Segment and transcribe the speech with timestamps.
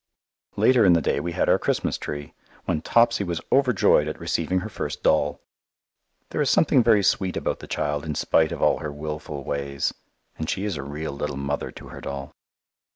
[0.55, 2.33] Later in the day we had our Christmas tree,
[2.65, 5.39] when Topsy was overjoyed at receiving her first doll.
[6.31, 9.93] There is something very sweet about the child in spite of all her wilful ways,
[10.39, 12.33] and she is a real little mother to her doll.